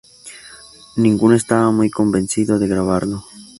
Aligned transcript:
Ninguno 0.97 1.35
estaba 1.35 1.69
muy 1.69 1.91
convencido 1.91 2.57
de 2.57 2.67
grabarlo. 2.67 3.23